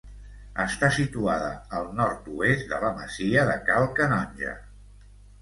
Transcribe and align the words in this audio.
Està 0.61 0.87
situada 0.95 1.51
al 1.81 1.89
nord-oest 1.99 2.65
de 2.73 2.81
la 2.85 2.91
masia 3.01 3.45
de 3.53 3.59
Cal 3.69 3.87
Canonge. 4.01 4.57